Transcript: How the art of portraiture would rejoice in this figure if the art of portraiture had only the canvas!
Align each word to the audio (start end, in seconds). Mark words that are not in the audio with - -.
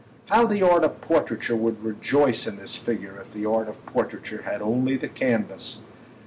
How 0.29 0.47
the 0.47 0.63
art 0.63 0.83
of 0.83 0.99
portraiture 0.99 1.55
would 1.55 1.83
rejoice 1.83 2.47
in 2.47 2.57
this 2.57 2.75
figure 2.75 3.21
if 3.21 3.33
the 3.33 3.45
art 3.45 3.67
of 3.69 3.85
portraiture 3.85 4.41
had 4.41 4.59
only 4.59 4.97
the 4.97 5.07
canvas! 5.07 5.81